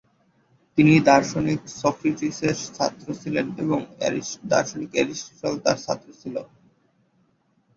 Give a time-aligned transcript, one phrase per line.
[0.77, 3.79] তিনি দার্শনিক সক্রেটিসের ছাত্র ছিলেন এবং
[4.49, 6.45] দার্শনিক এরিস্টটল তার ছাত্র ছিলেন।